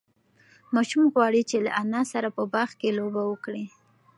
ماشوم 0.75 1.03
غواړي 1.13 1.41
چې 1.49 1.57
له 1.65 1.71
انا 1.81 2.01
سره 2.13 2.29
په 2.37 2.43
باغ 2.53 2.69
کې 2.79 2.89
لوبه 2.97 3.21
وکړي. 3.27 3.65